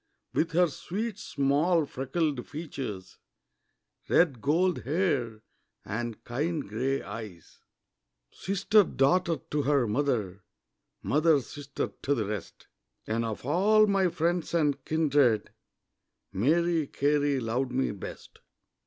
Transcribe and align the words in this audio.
With 0.33 0.53
her 0.53 0.65
sweet 0.65 1.19
small 1.19 1.85
freckled 1.85 2.47
features, 2.47 3.19
Red 4.09 4.41
gold 4.41 4.79
hair, 4.79 5.43
and 5.85 6.23
kind 6.23 6.67
grey 6.67 7.03
eyes; 7.03 7.59
Sister, 8.31 8.83
daughter, 8.83 9.37
to 9.51 9.61
her 9.61 9.85
mother, 9.87 10.41
Mother, 11.03 11.39
sister, 11.39 11.89
to 12.01 12.15
the 12.15 12.25
rest 12.25 12.67
And 13.05 13.23
of 13.23 13.45
all 13.45 13.85
my 13.85 14.07
friends 14.07 14.55
and 14.55 14.83
kindred, 14.85 15.51
Mary 16.33 16.87
Carey 16.87 17.39
loved 17.39 17.71
me 17.71 17.91
best. 17.91 18.39